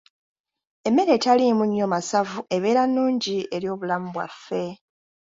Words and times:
Emmere 0.87 1.11
etaliimu 1.17 1.63
nnyo 1.67 1.85
masavu 1.93 2.39
ebeera 2.55 2.83
nnungi 2.87 3.37
eri 3.55 3.67
obulamu 3.73 4.07
bwaffe. 4.15 4.63